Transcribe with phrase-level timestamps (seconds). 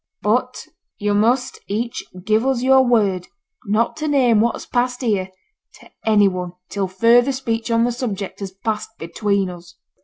[0.23, 0.65] But
[0.97, 3.27] yo' must each give us yo'r word
[3.67, 5.29] not to name what has passed here
[5.75, 9.75] to any one till further speech on the subject has passed between us.'